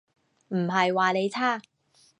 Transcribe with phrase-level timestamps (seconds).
[0.47, 1.61] 唔係話你差